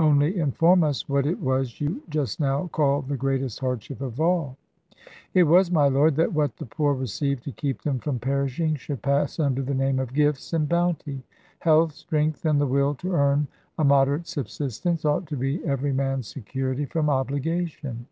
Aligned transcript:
Only 0.00 0.40
inform 0.40 0.82
us 0.82 1.08
what 1.08 1.26
it 1.26 1.40
was 1.40 1.80
you 1.80 2.02
just 2.08 2.40
now 2.40 2.66
called 2.72 3.06
the 3.06 3.16
greatest 3.16 3.60
hardship 3.60 4.00
of 4.00 4.20
all." 4.20 4.56
"It 5.32 5.44
was, 5.44 5.70
my 5.70 5.86
lord, 5.86 6.16
that 6.16 6.32
what 6.32 6.56
the 6.56 6.66
poor 6.66 6.92
receive 6.92 7.40
to 7.42 7.52
keep 7.52 7.82
them 7.82 8.00
from 8.00 8.18
perishing 8.18 8.74
should 8.74 9.00
pass 9.00 9.38
under 9.38 9.62
the 9.62 9.74
name 9.74 10.00
of 10.00 10.12
gifts 10.12 10.52
and 10.52 10.68
bounty. 10.68 11.22
Health, 11.60 11.92
strength, 11.92 12.44
and 12.44 12.60
the 12.60 12.66
will 12.66 12.96
to 12.96 13.12
earn 13.14 13.46
a 13.78 13.84
moderate 13.84 14.26
subsistence, 14.26 15.04
ought 15.04 15.28
to 15.28 15.36
be 15.36 15.64
every 15.64 15.92
man's 15.92 16.26
security 16.26 16.86
from 16.86 17.08
obligation." 17.08 18.06